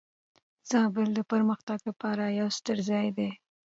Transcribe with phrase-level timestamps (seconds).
[0.69, 3.29] زابل د پرمختګ لپاره یو ستر ځای دی.